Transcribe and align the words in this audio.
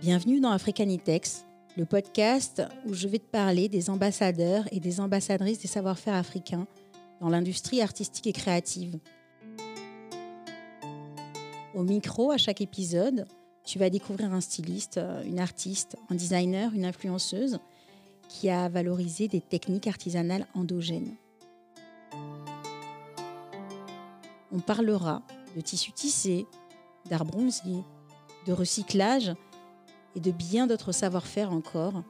Bienvenue 0.00 0.40
dans 0.40 0.52
Africanitex, 0.52 1.44
le 1.76 1.84
podcast 1.84 2.62
où 2.86 2.94
je 2.94 3.06
vais 3.06 3.18
te 3.18 3.30
parler 3.30 3.68
des 3.68 3.90
ambassadeurs 3.90 4.64
et 4.72 4.80
des 4.80 4.98
ambassadrices 4.98 5.58
des 5.58 5.68
savoir-faire 5.68 6.14
africains 6.14 6.66
dans 7.20 7.28
l'industrie 7.28 7.82
artistique 7.82 8.26
et 8.26 8.32
créative. 8.32 8.98
Au 11.74 11.82
micro, 11.82 12.30
à 12.30 12.38
chaque 12.38 12.62
épisode, 12.62 13.26
tu 13.62 13.78
vas 13.78 13.90
découvrir 13.90 14.32
un 14.32 14.40
styliste, 14.40 14.98
une 15.26 15.38
artiste, 15.38 15.98
un 16.08 16.14
designer, 16.14 16.72
une 16.72 16.86
influenceuse 16.86 17.58
qui 18.26 18.48
a 18.48 18.70
valorisé 18.70 19.28
des 19.28 19.42
techniques 19.42 19.86
artisanales 19.86 20.46
endogènes. 20.54 21.14
On 24.50 24.60
parlera 24.60 25.20
de 25.54 25.60
tissus 25.60 25.92
tissés, 25.92 26.46
d'art 27.10 27.26
bronzier, 27.26 27.84
de 28.46 28.54
recyclage 28.54 29.34
et 30.16 30.20
de 30.20 30.30
bien 30.30 30.66
d'autres 30.66 30.92
savoir-faire 30.92 31.52
encore, 31.52 32.02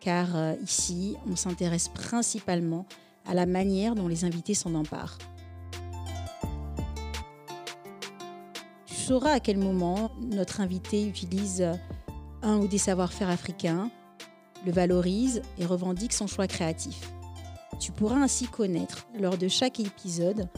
car 0.00 0.36
euh, 0.36 0.54
ici, 0.62 1.16
on 1.30 1.36
s'intéresse 1.36 1.88
principalement 1.88 2.86
à 3.26 3.34
la 3.34 3.46
manière 3.46 3.94
dont 3.94 4.08
les 4.08 4.24
invités 4.24 4.54
s'en 4.54 4.74
emparent. 4.74 5.18
Tu 8.86 8.94
sauras 8.94 9.32
à 9.32 9.40
quel 9.40 9.58
moment 9.58 10.10
notre 10.20 10.60
invité 10.60 11.06
utilise 11.06 11.66
un 12.42 12.58
ou 12.58 12.68
des 12.68 12.78
savoir-faire 12.78 13.30
africains, 13.30 13.90
le 14.64 14.72
valorise 14.72 15.42
et 15.58 15.66
revendique 15.66 16.12
son 16.12 16.26
choix 16.26 16.46
créatif. 16.46 17.12
Tu 17.80 17.92
pourras 17.92 18.16
ainsi 18.16 18.46
connaître, 18.46 19.06
lors 19.18 19.38
de 19.38 19.48
chaque 19.48 19.80
épisode, 19.80 20.48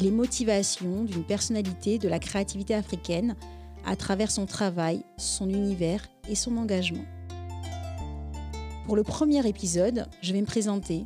les 0.00 0.10
motivations 0.10 1.04
d'une 1.04 1.24
personnalité 1.24 1.98
de 1.98 2.08
la 2.08 2.18
créativité 2.18 2.74
africaine 2.74 3.34
à 3.86 3.96
travers 3.96 4.30
son 4.30 4.44
travail, 4.46 5.02
son 5.16 5.48
univers 5.48 6.06
et 6.28 6.34
son 6.34 6.56
engagement. 6.56 7.04
Pour 8.84 8.96
le 8.96 9.02
premier 9.02 9.46
épisode, 9.48 10.06
je 10.20 10.32
vais 10.32 10.40
me 10.40 10.46
présenter, 10.46 11.04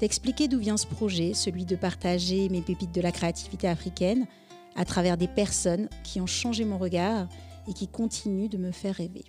t'expliquer 0.00 0.48
d'où 0.48 0.58
vient 0.58 0.76
ce 0.76 0.86
projet, 0.86 1.34
celui 1.34 1.64
de 1.64 1.76
partager 1.76 2.48
mes 2.48 2.62
pépites 2.62 2.94
de 2.94 3.00
la 3.00 3.12
créativité 3.12 3.68
africaine 3.68 4.26
à 4.74 4.84
travers 4.84 5.16
des 5.16 5.28
personnes 5.28 5.88
qui 6.02 6.20
ont 6.20 6.26
changé 6.26 6.64
mon 6.64 6.78
regard 6.78 7.28
et 7.68 7.72
qui 7.72 7.88
continuent 7.88 8.48
de 8.48 8.58
me 8.58 8.72
faire 8.72 8.96
rêver. 8.96 9.24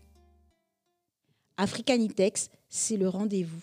Africanitex, 1.57 2.49
c'est 2.67 2.97
le 2.97 3.07
rendez-vous 3.07 3.61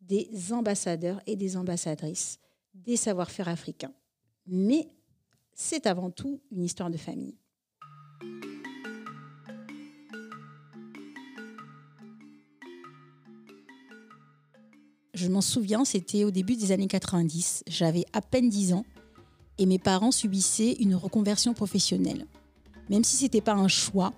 des 0.00 0.30
ambassadeurs 0.52 1.20
et 1.26 1.36
des 1.36 1.56
ambassadrices 1.56 2.38
des 2.74 2.96
savoir-faire 2.96 3.48
africains. 3.48 3.92
Mais 4.46 4.88
c'est 5.54 5.86
avant 5.86 6.10
tout 6.10 6.40
une 6.50 6.64
histoire 6.64 6.90
de 6.90 6.96
famille. 6.96 7.36
Je 15.14 15.28
m'en 15.28 15.40
souviens, 15.40 15.84
c'était 15.84 16.24
au 16.24 16.32
début 16.32 16.56
des 16.56 16.72
années 16.72 16.88
90. 16.88 17.62
J'avais 17.68 18.04
à 18.12 18.20
peine 18.20 18.48
10 18.48 18.72
ans 18.72 18.84
et 19.58 19.66
mes 19.66 19.78
parents 19.78 20.10
subissaient 20.10 20.72
une 20.80 20.96
reconversion 20.96 21.54
professionnelle. 21.54 22.26
Même 22.90 23.04
si 23.04 23.16
ce 23.16 23.22
n'était 23.22 23.40
pas 23.40 23.54
un 23.54 23.68
choix, 23.68 24.12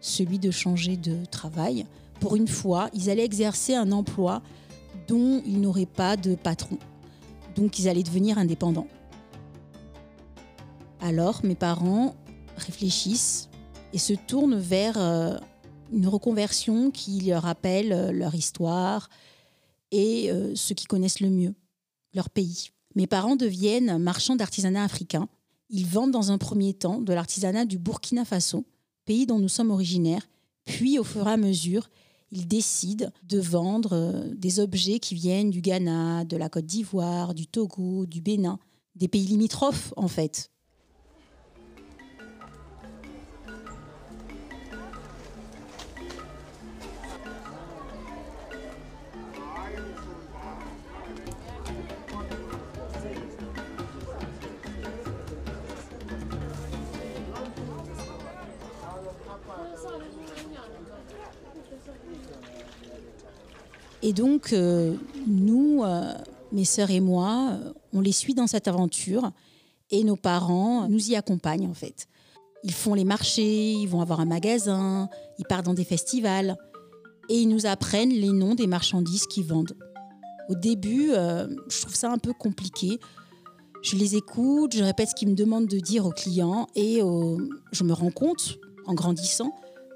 celui 0.00 0.38
de 0.38 0.52
changer 0.52 0.96
de 0.96 1.24
travail, 1.24 1.86
pour 2.20 2.36
une 2.36 2.46
fois, 2.46 2.90
ils 2.94 3.10
allaient 3.10 3.24
exercer 3.24 3.74
un 3.74 3.90
emploi 3.90 4.40
dont 5.08 5.42
ils 5.44 5.60
n'auraient 5.60 5.84
pas 5.84 6.16
de 6.16 6.36
patron. 6.36 6.78
Donc 7.56 7.80
ils 7.80 7.88
allaient 7.88 8.04
devenir 8.04 8.38
indépendants. 8.38 8.86
Alors 11.00 11.40
mes 11.44 11.56
parents 11.56 12.14
réfléchissent 12.56 13.48
et 13.92 13.98
se 13.98 14.12
tournent 14.12 14.58
vers 14.58 14.96
euh, 14.96 15.36
une 15.92 16.06
reconversion 16.06 16.92
qui 16.92 17.20
leur 17.22 17.42
rappelle 17.42 17.92
euh, 17.92 18.12
leur 18.12 18.34
histoire, 18.36 19.08
et 19.94 20.30
euh, 20.30 20.54
ceux 20.56 20.74
qui 20.74 20.86
connaissent 20.86 21.20
le 21.20 21.30
mieux 21.30 21.54
leur 22.14 22.28
pays. 22.28 22.70
Mes 22.96 23.06
parents 23.06 23.36
deviennent 23.36 23.98
marchands 23.98 24.36
d'artisanat 24.36 24.84
africain. 24.84 25.28
Ils 25.70 25.86
vendent 25.86 26.10
dans 26.10 26.32
un 26.32 26.38
premier 26.38 26.74
temps 26.74 27.00
de 27.00 27.12
l'artisanat 27.12 27.64
du 27.64 27.78
Burkina 27.78 28.24
Faso, 28.24 28.64
pays 29.04 29.26
dont 29.26 29.38
nous 29.38 29.48
sommes 29.48 29.70
originaires, 29.70 30.28
puis 30.64 30.98
au 30.98 31.04
fur 31.04 31.26
et 31.28 31.32
à 31.32 31.36
mesure, 31.36 31.90
ils 32.30 32.48
décident 32.48 33.06
de 33.22 33.38
vendre 33.38 33.92
euh, 33.92 34.34
des 34.34 34.58
objets 34.58 34.98
qui 34.98 35.14
viennent 35.14 35.50
du 35.50 35.60
Ghana, 35.60 36.24
de 36.24 36.36
la 36.36 36.48
Côte 36.48 36.66
d'Ivoire, 36.66 37.32
du 37.32 37.46
Togo, 37.46 38.06
du 38.06 38.20
Bénin, 38.20 38.58
des 38.96 39.08
pays 39.08 39.26
limitrophes 39.26 39.94
en 39.96 40.08
fait. 40.08 40.50
Et 64.04 64.12
donc, 64.12 64.52
euh, 64.52 64.94
nous, 65.26 65.82
euh, 65.82 66.12
mes 66.52 66.66
sœurs 66.66 66.90
et 66.90 67.00
moi, 67.00 67.58
on 67.94 68.02
les 68.02 68.12
suit 68.12 68.34
dans 68.34 68.46
cette 68.46 68.68
aventure 68.68 69.32
et 69.90 70.04
nos 70.04 70.14
parents 70.14 70.86
nous 70.90 71.10
y 71.10 71.16
accompagnent 71.16 71.66
en 71.66 71.74
fait. 71.74 72.06
Ils 72.64 72.74
font 72.74 72.92
les 72.92 73.04
marchés, 73.04 73.72
ils 73.72 73.88
vont 73.88 74.02
avoir 74.02 74.20
un 74.20 74.26
magasin, 74.26 75.08
ils 75.38 75.46
partent 75.46 75.64
dans 75.64 75.72
des 75.72 75.86
festivals 75.86 76.58
et 77.30 77.38
ils 77.38 77.48
nous 77.48 77.64
apprennent 77.64 78.12
les 78.12 78.28
noms 78.28 78.54
des 78.54 78.66
marchandises 78.66 79.26
qu'ils 79.26 79.46
vendent. 79.46 79.74
Au 80.50 80.54
début, 80.54 81.12
euh, 81.12 81.46
je 81.70 81.80
trouve 81.80 81.94
ça 81.94 82.12
un 82.12 82.18
peu 82.18 82.34
compliqué. 82.34 82.98
Je 83.80 83.96
les 83.96 84.16
écoute, 84.16 84.76
je 84.76 84.84
répète 84.84 85.08
ce 85.08 85.14
qu'ils 85.14 85.28
me 85.30 85.34
demandent 85.34 85.66
de 85.66 85.78
dire 85.78 86.04
aux 86.04 86.12
clients 86.12 86.66
et 86.74 87.00
je 87.00 87.84
me 87.84 87.92
rends 87.94 88.10
compte, 88.10 88.58
en 88.84 88.92
grandissant, 88.92 89.54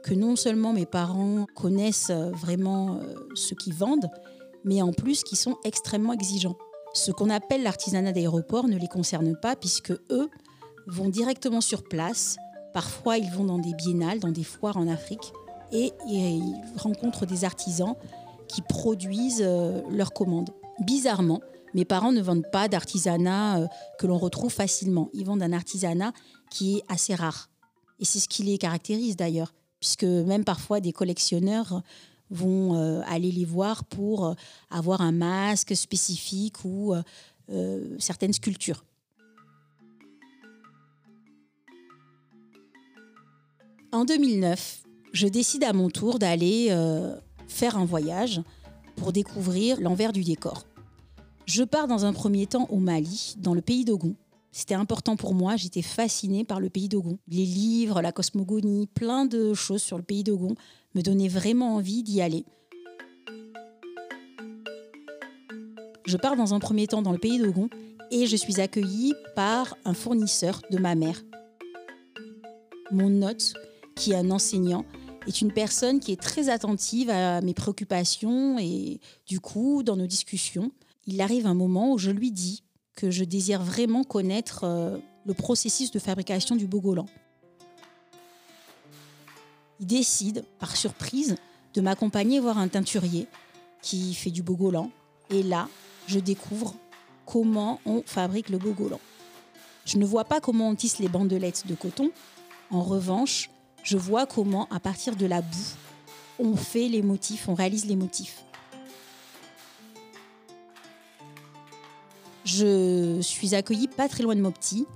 que 0.09 0.15
non 0.15 0.37
seulement 0.37 0.73
mes 0.73 0.87
parents 0.87 1.45
connaissent 1.55 2.09
euh, 2.09 2.31
vraiment 2.31 2.95
euh, 2.95 3.15
ce 3.35 3.55
qu'ils 3.55 3.75
vendent, 3.75 4.09
mais 4.65 4.81
en 4.81 4.95
plus 4.95 5.23
qu'ils 5.23 5.37
sont 5.37 5.59
extrêmement 5.65 6.15
exigeants. 6.15 6.57
Ce 6.95 7.13
qu'on 7.13 7.29
appelle 7.29 7.63
l'artisanat 7.63 8.13
d'aéroport 8.13 8.69
ne 8.69 8.79
les 8.79 8.89
concerne 8.89 9.37
pas 9.37 9.55
puisque 9.55 9.93
eux 10.11 10.31
vont 10.87 11.11
directement 11.11 11.61
sur 11.61 11.83
place. 11.83 12.39
Parfois, 12.73 13.19
ils 13.19 13.31
vont 13.31 13.45
dans 13.45 13.59
des 13.59 13.75
biennales, 13.75 14.19
dans 14.19 14.33
des 14.33 14.45
foires 14.45 14.79
en 14.79 14.89
Afrique 14.89 15.33
et 15.73 15.93
ils 16.07 16.55
rencontrent 16.79 17.27
des 17.27 17.45
artisans 17.45 17.95
qui 18.49 18.63
produisent 18.63 19.45
euh, 19.45 19.83
leurs 19.91 20.15
commandes. 20.15 20.49
Bizarrement, 20.87 21.43
mes 21.75 21.85
parents 21.85 22.13
ne 22.13 22.23
vendent 22.23 22.51
pas 22.51 22.69
d'artisanat 22.69 23.69
que 23.99 24.07
l'on 24.07 24.17
retrouve 24.17 24.51
facilement. 24.51 25.11
Ils 25.13 25.27
vendent 25.27 25.43
un 25.43 25.53
artisanat 25.53 26.13
qui 26.51 26.79
est 26.79 26.83
assez 26.89 27.15
rare. 27.15 27.51
Et 28.01 28.07
c'est 28.07 28.21
ce 28.21 28.29
qui 28.29 28.43
les 28.43 28.57
caractérise 28.57 29.15
d'ailleurs 29.17 29.53
puisque 29.81 30.05
même 30.05 30.45
parfois 30.45 30.81
des 30.81 30.93
collectionneurs 30.93 31.83
vont 32.31 32.75
euh, 32.75 33.01
aller 33.07 33.31
les 33.31 33.45
voir 33.45 33.85
pour 33.85 34.27
euh, 34.27 34.35
avoir 34.71 35.01
un 35.01 35.13
masque 35.13 35.75
spécifique 35.75 36.65
ou 36.65 36.95
euh, 37.51 37.97
certaines 37.99 38.33
sculptures. 38.33 38.85
En 43.93 44.05
2009, 44.05 44.83
je 45.13 45.27
décide 45.27 45.65
à 45.65 45.73
mon 45.73 45.89
tour 45.89 46.19
d'aller 46.19 46.69
faire 47.47 47.79
un 47.79 47.87
voyage 47.87 48.43
pour 48.97 49.13
découvrir 49.13 49.81
l'envers 49.81 50.13
du 50.13 50.23
décor. 50.23 50.67
Je 51.47 51.65
pars 51.65 51.89
dans 51.89 52.05
un 52.05 52.13
premier 52.13 52.47
temps 52.47 52.67
au 52.69 52.77
Mali, 52.77 53.35
dans 53.39 53.55
le 53.55 53.63
pays 53.63 53.87
d'Ogon, 53.87 54.15
c'était 54.59 54.75
important 54.75 55.15
pour 55.15 55.35
moi, 55.35 55.55
j'étais 55.55 55.83
fascinée 55.83 56.43
par 56.43 56.59
le 56.59 56.69
pays 56.69 56.89
d'Ogon. 56.89 57.21
Les 57.29 57.47
livres, 57.47 58.03
la 58.03 58.11
cosmogonie, 58.11 58.89
plein 58.89 59.25
de 59.25 59.55
choses 59.55 59.83
sur 59.83 59.97
le 59.97 60.03
pays 60.03 60.25
d'Ogon 60.25 60.57
me 60.97 61.01
donnaient 61.01 61.29
vraiment 61.29 61.77
envie 61.77 62.03
d'y 62.03 62.21
aller. 62.21 62.45
Je 66.07 66.17
pars 66.17 66.35
dans 66.35 66.55
un 66.55 66.59
premier 66.59 66.89
temps 66.89 67.03
dans 67.03 67.13
le 67.13 67.19
pays 67.19 67.39
d'Ogon 67.39 67.71
et 68.11 68.27
je 68.27 68.35
suis 68.35 68.61
accueillie 68.61 69.15
par 69.37 69.77
un 69.85 69.95
fournisseur 69.95 70.61
de 70.73 70.79
ma 70.79 70.97
mère. 70.97 71.23
Mon 72.91 73.23
hôte, 73.23 73.55
qui 73.95 74.11
est 74.11 74.17
un 74.17 74.33
enseignant, 74.33 74.85
est 75.29 75.41
une 75.41 75.53
personne 75.53 76.01
qui 76.01 76.11
est 76.11 76.21
très 76.21 76.49
attentive 76.49 77.11
à 77.11 77.41
mes 77.43 77.55
préoccupations 77.55 78.59
et 78.59 78.99
du 79.25 79.39
coup, 79.39 79.85
dans 79.85 79.95
nos 79.95 80.09
discussions, 80.09 80.73
il 81.07 81.21
arrive 81.21 81.47
un 81.47 81.55
moment 81.55 81.93
où 81.93 81.99
je 81.99 82.11
lui 82.11 82.33
dis 82.33 82.65
que 82.99 83.13
je 83.13 83.23
désire 83.23 83.63
vraiment 83.63 84.03
connaître 84.03 84.65
euh, 84.65 84.99
le 85.25 85.33
processus 85.33 85.93
de 85.93 86.01
fabrication 86.01 86.57
du 86.57 86.67
bogolan. 86.67 87.07
Il 89.79 89.87
décide, 89.87 90.45
par 90.59 90.77
surprise, 90.77 91.37
de 91.75 91.81
m'accompagner 91.81 92.41
voir 92.41 92.59
un 92.59 92.67
teinturier 92.67 93.29
qui 93.83 94.15
fait 94.15 94.33
du 94.33 94.43
bogolan. 94.43 94.91
Et 95.31 95.45
là, 95.45 95.69
je 96.09 96.19
découvre 96.19 96.75
comment 97.25 97.81
on 97.87 98.03
fabrique 98.05 98.49
le 98.49 98.59
bogolan. 98.59 98.99
Je 99.85 99.97
ne 99.97 100.05
vois 100.05 100.25
pas 100.25 100.41
comment 100.41 100.69
on 100.69 100.75
tisse 100.75 100.99
les 100.99 101.09
bandelettes 101.09 101.69
de 101.69 101.77
coton. 101.77 102.11
En 102.71 102.83
revanche, 102.83 103.49
je 103.85 103.97
vois 103.97 104.27
comment, 104.27 104.67
à 104.73 104.81
partir 104.81 105.15
de 105.15 105.27
la 105.27 105.41
boue, 105.41 105.73
on 106.41 106.57
fait 106.57 106.89
les 106.89 107.03
motifs, 107.03 107.49
on 107.49 107.55
réalise 107.55 107.87
les 107.87 107.97
motifs. 107.97 108.43
Je 112.51 113.21
suis 113.21 113.55
accueillie 113.55 113.89
pas 113.89 114.09
très 114.09 114.23
loin 114.23 114.35
de 114.35 114.41
Mopti. 114.41 114.87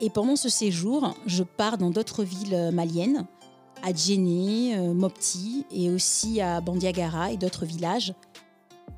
Et 0.00 0.08
pendant 0.08 0.36
ce 0.36 0.48
séjour, 0.48 1.16
je 1.26 1.42
pars 1.42 1.78
dans 1.78 1.90
d'autres 1.90 2.22
villes 2.22 2.70
maliennes, 2.72 3.26
à 3.82 3.92
Djenné, 3.92 4.78
euh, 4.78 4.94
Mopti 4.94 5.66
et 5.72 5.90
aussi 5.90 6.40
à 6.40 6.60
Bandiagara 6.60 7.32
et 7.32 7.38
d'autres 7.38 7.66
villages. 7.66 8.14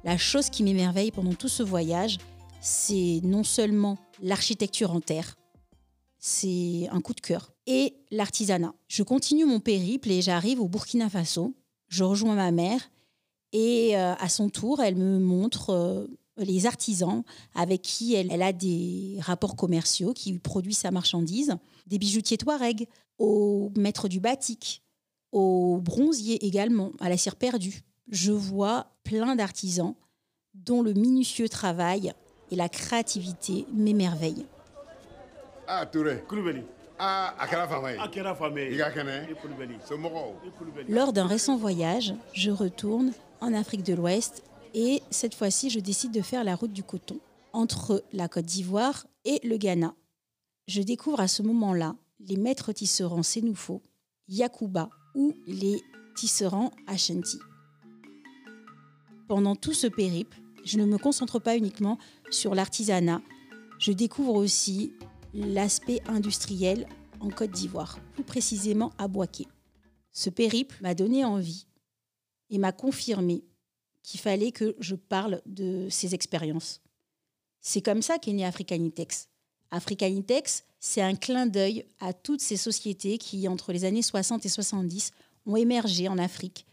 La 0.05 0.19
chose 0.19 0.51
qui 0.51 0.65
m'émerveille 0.65 1.11
pendant 1.11 1.33
tout 1.33 1.49
ce 1.49 1.63
voyage, 1.63 2.19
c'est 2.61 3.21
non 3.23 3.43
seulement 3.43 3.97
l'architecture 4.21 4.93
en 4.93 5.01
terre, 5.01 5.37
c'est 6.19 6.89
un 6.93 7.01
coup 7.01 7.15
de 7.15 7.23
cœur, 7.23 7.53
et 7.67 7.95
l'artisanat. 8.11 8.75
Je 8.89 9.03
continue 9.03 9.47
mon 9.47 9.61
périple 9.61 10.11
et 10.11 10.21
j'arrive 10.21 10.61
au 10.61 10.69
Burkina 10.69 11.09
Faso. 11.09 11.55
Je 11.89 12.05
rejoins 12.05 12.35
ma 12.35 12.51
mère 12.51 12.91
et 13.55 13.97
euh, 13.97 14.13
à 14.15 14.29
son 14.29 14.51
tour, 14.51 14.83
elle 14.83 14.97
me 14.97 15.19
montre 15.19 15.71
euh, 15.71 16.07
les 16.39 16.67
artisans 16.67 17.23
avec 17.55 17.83
qui 17.83 18.15
elle, 18.15 18.43
a 18.43 18.53
des 18.53 19.17
rapports 19.21 19.57
commerciaux, 19.57 20.13
qui 20.13 20.39
produisent 20.39 20.79
sa 20.79 20.91
marchandise, 20.91 21.57
des 21.87 21.99
bijoutiers 21.99 22.39
Touareg, 22.39 22.87
aux 23.19 23.71
maîtres 23.77 24.09
du 24.09 24.21
batik, 24.21 24.83
aux 25.33 25.79
bronziers 25.83 26.45
également, 26.47 26.93
à 27.01 27.09
la 27.09 27.17
cire 27.17 27.37
perdue. 27.37 27.83
Je 28.11 28.33
vois 28.33 28.87
plein 29.05 29.37
d'artisans 29.37 29.95
dont 30.55 30.83
le 30.83 30.95
minutieux 30.95 31.49
travail 31.49 32.13
et 32.51 32.57
la 32.57 32.69
créativité 32.69 33.67
m'émerveillent. 33.73 34.47
Ah, 35.67 35.85
Touré. 35.85 36.23
Ah, 36.99 37.35
Lors 40.89 41.13
d'un 41.13 41.27
récent 41.27 41.57
voyage, 41.57 42.15
je 42.33 42.51
retourne 42.51 43.13
en 43.41 43.55
Afrique 43.55 43.85
de 43.85 43.95
l'Ouest 43.95 44.43
et 44.75 45.03
cette 45.11 45.35
fois-ci, 45.35 45.71
je 45.71 45.81
décide 45.81 46.13
de 46.13 46.23
faire 46.23 46.45
la 46.45 46.55
route 46.55 46.73
du 46.73 46.83
coton 46.83 47.21
entre 47.53 48.05
la 48.13 48.29
Côte 48.29 48.45
d'Ivoire 48.45 49.07
et 49.25 49.41
le 49.47 49.57
Ghana. 49.57 49.95
Je 50.67 50.83
découvre 50.83 51.21
à 51.21 51.29
ce 51.29 51.43
moment-là 51.43 51.97
les 52.21 52.37
maîtres 52.37 52.73
tisserands 52.73 53.23
Sénoufo, 53.23 53.83
Yakuba 54.29 54.91
ou 55.15 55.35
les 55.47 55.81
tisserands 56.17 56.71
Ashanti. 56.87 57.39
Pendant 59.29 59.57
tout 59.57 59.75
ce 59.75 59.87
périple, 59.87 60.41
je 60.65 60.79
ne 60.79 60.85
me 60.85 60.99
concentre 60.99 61.39
pas 61.39 61.57
uniquement 61.57 61.99
sur 62.31 62.55
l'artisanat, 62.55 63.23
je 63.79 63.93
découvre 63.93 64.35
aussi 64.35 64.93
l'aspect 65.35 66.01
industriel 66.07 66.87
en 67.21 67.31
Côte 67.31 67.51
d'Ivoire, 67.51 67.99
plus 68.15 68.25
précisément 68.25 68.93
à 68.99 69.09
Boaké. 69.09 69.47
Ce 70.13 70.31
périple 70.31 70.77
m'a 70.83 70.95
donné 70.95 71.25
envie 71.25 71.67
et 72.51 72.59
m'a 72.59 72.73
confirmé 72.73 73.45
qu'il 74.03 74.21
fallait 74.21 74.53
que 74.53 74.77
je 74.81 74.95
parle 74.95 75.43
de 75.47 75.89
ces 75.91 76.15
expériences. 76.15 76.81
C'est 77.61 77.83
comme 77.83 78.03
ça 78.03 78.19
qu'est 78.19 78.33
né 78.33 78.45
Africanitex. 78.45 79.29
Africanitex, 79.71 80.65
c'est 80.81 81.03
un 81.03 81.15
clin 81.15 81.47
d'œil 81.47 81.85
à 82.01 82.13
toutes 82.13 82.41
ces 82.41 82.57
sociétés 82.57 83.19
qui, 83.19 83.47
entre 83.49 83.73
les 83.73 83.85
années 83.85 84.03
60 84.03 84.47
et 84.47 84.49
70, 84.49 85.11
ont 85.47 85.57
émergé 85.57 86.09
en 86.09 86.19
Afrique 86.19 86.67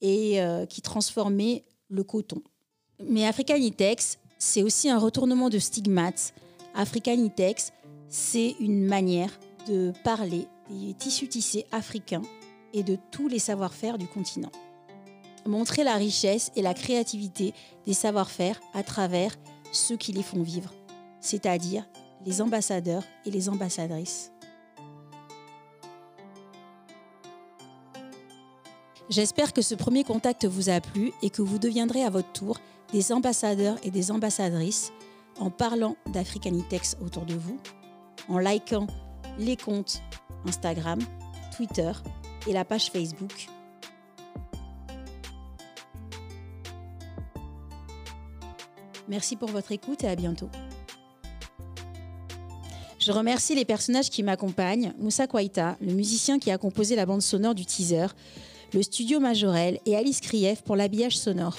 et 0.00 0.40
euh, 0.42 0.66
qui 0.66 0.82
transformaient 0.82 1.64
le 1.88 2.04
coton. 2.04 2.42
Mais 3.02 3.26
Africanitex, 3.26 4.18
c'est 4.38 4.62
aussi 4.62 4.90
un 4.90 4.98
retournement 4.98 5.48
de 5.48 5.58
stigmates. 5.58 6.34
Africanitex, 6.74 7.72
c'est 8.08 8.56
une 8.60 8.84
manière 8.84 9.38
de 9.66 9.92
parler 10.04 10.46
des 10.70 10.94
tissus 10.94 11.28
tissés 11.28 11.66
africains 11.72 12.22
et 12.72 12.82
de 12.82 12.98
tous 13.10 13.28
les 13.28 13.38
savoir-faire 13.38 13.98
du 13.98 14.06
continent 14.06 14.52
montrer 15.46 15.84
la 15.84 15.94
richesse 15.94 16.50
et 16.56 16.62
la 16.62 16.74
créativité 16.74 17.54
des 17.86 17.94
savoir-faire 17.94 18.60
à 18.74 18.82
travers 18.82 19.36
ceux 19.72 19.96
qui 19.96 20.12
les 20.12 20.22
font 20.22 20.42
vivre, 20.42 20.72
c'est-à-dire 21.20 21.86
les 22.24 22.40
ambassadeurs 22.40 23.04
et 23.24 23.30
les 23.30 23.48
ambassadrices. 23.48 24.32
J'espère 29.10 29.54
que 29.54 29.62
ce 29.62 29.74
premier 29.74 30.04
contact 30.04 30.44
vous 30.44 30.68
a 30.68 30.80
plu 30.80 31.12
et 31.22 31.30
que 31.30 31.40
vous 31.40 31.58
deviendrez 31.58 32.04
à 32.04 32.10
votre 32.10 32.30
tour 32.32 32.58
des 32.92 33.12
ambassadeurs 33.12 33.78
et 33.82 33.90
des 33.90 34.10
ambassadrices 34.10 34.92
en 35.38 35.50
parlant 35.50 35.96
d'Africanitex 36.12 36.96
autour 37.02 37.24
de 37.24 37.34
vous, 37.34 37.58
en 38.28 38.38
likant 38.38 38.86
les 39.38 39.56
comptes 39.56 40.02
Instagram, 40.46 40.98
Twitter 41.56 41.92
et 42.46 42.52
la 42.52 42.64
page 42.64 42.90
Facebook 42.90 43.48
Merci 49.08 49.36
pour 49.36 49.48
votre 49.48 49.72
écoute 49.72 50.04
et 50.04 50.08
à 50.08 50.16
bientôt. 50.16 50.50
Je 52.98 53.12
remercie 53.12 53.54
les 53.54 53.64
personnages 53.64 54.10
qui 54.10 54.22
m'accompagnent, 54.22 54.92
Moussa 54.98 55.26
Kouaita, 55.26 55.76
le 55.80 55.94
musicien 55.94 56.38
qui 56.38 56.50
a 56.50 56.58
composé 56.58 56.94
la 56.94 57.06
bande 57.06 57.22
sonore 57.22 57.54
du 57.54 57.64
teaser, 57.64 58.08
le 58.74 58.82
studio 58.82 59.18
Majorel 59.18 59.78
et 59.86 59.96
Alice 59.96 60.20
Krief 60.20 60.62
pour 60.62 60.76
l'habillage 60.76 61.16
sonore. 61.16 61.56